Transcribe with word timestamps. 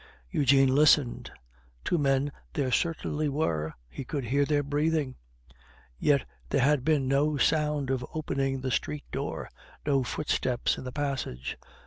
Eugene 0.31 0.73
listened; 0.73 1.29
two 1.83 1.99
men 1.99 2.31
there 2.53 2.71
certainly 2.71 3.29
were, 3.29 3.75
he 3.87 4.03
could 4.03 4.23
hear 4.25 4.45
their 4.45 4.63
breathing. 4.63 5.13
Yet 5.99 6.25
there 6.49 6.61
had 6.65 6.83
been 6.83 7.07
no 7.07 7.37
sound 7.37 7.91
of 7.91 8.03
opening 8.11 8.61
the 8.61 8.71
street 8.71 9.03
door, 9.11 9.47
no 9.85 10.01
footsteps 10.03 10.75
in 10.79 10.85
the 10.85 10.91
passage. 10.91 11.55